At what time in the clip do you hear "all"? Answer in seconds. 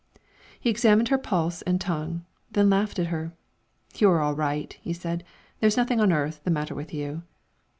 4.19-4.33